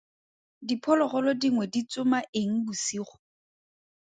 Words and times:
Diphologolo 0.67 1.29
dingwe 1.41 1.65
di 1.73 1.81
tsoma 1.89 2.19
eng 2.39 2.53
bosigo? 2.65 3.15